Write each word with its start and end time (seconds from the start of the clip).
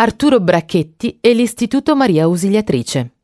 Arturo 0.00 0.38
Bracchetti 0.38 1.18
e 1.20 1.34
l'Istituto 1.34 1.96
Maria 1.96 2.22
Ausiliatrice. 2.22 3.14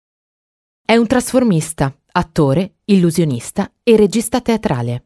È 0.84 0.96
un 0.96 1.06
trasformista, 1.06 1.96
attore, 2.10 2.78
illusionista 2.86 3.70
e 3.84 3.96
regista 3.96 4.40
teatrale. 4.40 5.04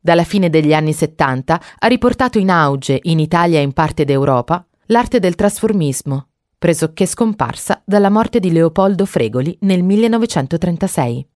Dalla 0.00 0.24
fine 0.24 0.48
degli 0.48 0.72
anni 0.72 0.94
70 0.94 1.60
ha 1.80 1.86
riportato 1.86 2.38
in 2.38 2.48
auge, 2.48 2.98
in 3.02 3.18
Italia 3.18 3.58
e 3.58 3.62
in 3.62 3.74
parte 3.74 4.06
d'Europa, 4.06 4.66
l'arte 4.86 5.18
del 5.18 5.34
trasformismo, 5.34 6.28
pressoché 6.56 7.04
scomparsa 7.04 7.82
dalla 7.84 8.08
morte 8.08 8.40
di 8.40 8.50
Leopoldo 8.50 9.04
Fregoli 9.04 9.54
nel 9.60 9.82
1936. 9.82 11.28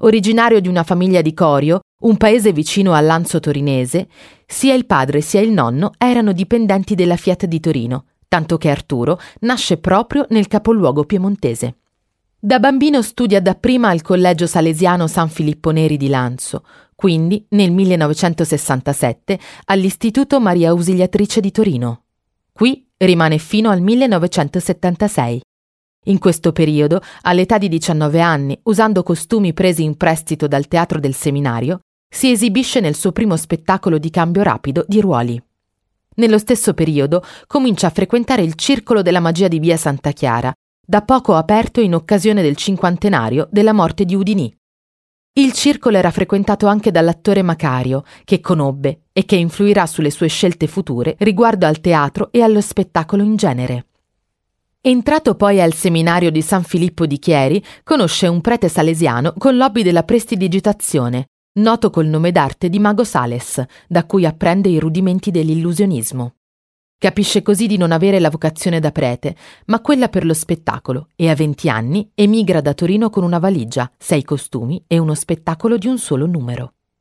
Originario 0.00 0.60
di 0.60 0.68
una 0.68 0.82
famiglia 0.82 1.22
di 1.22 1.32
Corio, 1.32 1.80
un 2.02 2.18
paese 2.18 2.52
vicino 2.52 2.92
all'Anzo 2.92 3.40
torinese, 3.40 4.08
sia 4.44 4.74
il 4.74 4.84
padre 4.84 5.22
sia 5.22 5.40
il 5.40 5.52
nonno 5.52 5.92
erano 5.96 6.32
dipendenti 6.32 6.94
della 6.94 7.16
Fiat 7.16 7.46
di 7.46 7.60
Torino, 7.60 8.04
tanto 8.28 8.58
che 8.58 8.70
Arturo 8.70 9.18
nasce 9.40 9.78
proprio 9.78 10.26
nel 10.30 10.48
capoluogo 10.48 11.04
piemontese. 11.04 11.76
Da 12.38 12.58
bambino 12.58 13.02
studia 13.02 13.40
dapprima 13.40 13.88
al 13.88 14.02
Collegio 14.02 14.46
Salesiano 14.46 15.06
San 15.06 15.28
Filippo 15.28 15.70
Neri 15.70 15.96
di 15.96 16.08
Lanzo, 16.08 16.64
quindi 16.94 17.44
nel 17.50 17.72
1967 17.72 19.38
all'Istituto 19.64 20.40
Maria 20.40 20.70
Ausiliatrice 20.70 21.40
di 21.40 21.50
Torino. 21.50 22.04
Qui 22.52 22.88
rimane 22.98 23.38
fino 23.38 23.70
al 23.70 23.80
1976. 23.80 25.40
In 26.04 26.18
questo 26.18 26.52
periodo, 26.52 27.00
all'età 27.22 27.58
di 27.58 27.68
19 27.68 28.20
anni, 28.20 28.58
usando 28.64 29.02
costumi 29.02 29.52
presi 29.52 29.82
in 29.82 29.96
prestito 29.96 30.46
dal 30.46 30.68
teatro 30.68 31.00
del 31.00 31.14
seminario, 31.14 31.80
si 32.08 32.30
esibisce 32.30 32.80
nel 32.80 32.94
suo 32.94 33.12
primo 33.12 33.36
spettacolo 33.36 33.98
di 33.98 34.10
cambio 34.10 34.42
rapido 34.42 34.84
di 34.86 35.00
ruoli. 35.00 35.42
Nello 36.18 36.38
stesso 36.38 36.72
periodo 36.72 37.22
comincia 37.46 37.88
a 37.88 37.90
frequentare 37.90 38.42
il 38.42 38.54
Circolo 38.54 39.02
della 39.02 39.20
Magia 39.20 39.48
di 39.48 39.58
Via 39.58 39.76
Santa 39.76 40.12
Chiara, 40.12 40.52
da 40.84 41.02
poco 41.02 41.34
aperto 41.34 41.80
in 41.80 41.94
occasione 41.94 42.40
del 42.40 42.56
cinquantenario 42.56 43.48
della 43.50 43.74
morte 43.74 44.06
di 44.06 44.14
Udinì. 44.14 44.54
Il 45.34 45.52
circolo 45.52 45.98
era 45.98 46.10
frequentato 46.10 46.66
anche 46.66 46.90
dall'attore 46.90 47.42
Macario, 47.42 48.04
che 48.24 48.40
conobbe 48.40 49.02
e 49.12 49.26
che 49.26 49.36
influirà 49.36 49.84
sulle 49.84 50.10
sue 50.10 50.28
scelte 50.28 50.66
future 50.66 51.16
riguardo 51.18 51.66
al 51.66 51.80
teatro 51.80 52.32
e 52.32 52.40
allo 52.40 52.62
spettacolo 52.62 53.22
in 53.22 53.36
genere. 53.36 53.86
Entrato 54.80 55.34
poi 55.34 55.60
al 55.60 55.74
seminario 55.74 56.30
di 56.30 56.40
San 56.40 56.62
Filippo 56.62 57.04
di 57.04 57.18
Chieri, 57.18 57.62
conosce 57.84 58.26
un 58.26 58.40
prete 58.40 58.70
salesiano 58.70 59.34
con 59.36 59.58
l'hobby 59.58 59.82
della 59.82 60.04
prestidigitazione, 60.04 61.26
noto 61.56 61.90
col 61.90 62.06
nome 62.06 62.32
d'arte 62.32 62.68
di 62.68 62.78
Mago 62.78 63.04
Sales, 63.04 63.64
da 63.86 64.04
cui 64.04 64.26
apprende 64.26 64.68
i 64.68 64.78
rudimenti 64.78 65.30
dell'illusionismo. 65.30 66.34
Capisce 66.98 67.42
così 67.42 67.66
di 67.66 67.76
non 67.76 67.92
avere 67.92 68.18
la 68.20 68.30
vocazione 68.30 68.80
da 68.80 68.90
prete, 68.90 69.36
ma 69.66 69.80
quella 69.80 70.08
per 70.08 70.24
lo 70.24 70.32
spettacolo, 70.32 71.08
e 71.14 71.28
a 71.28 71.34
20 71.34 71.68
anni 71.68 72.10
emigra 72.14 72.62
da 72.62 72.72
Torino 72.72 73.10
con 73.10 73.22
una 73.22 73.38
valigia, 73.38 73.90
sei 73.98 74.24
costumi 74.24 74.82
e 74.86 74.98
uno 74.98 75.14
spettacolo 75.14 75.76
di 75.76 75.88
un 75.88 75.98
solo 75.98 76.26
numero. 76.26 76.75